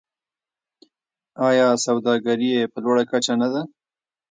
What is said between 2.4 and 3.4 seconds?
یې په لوړه کچه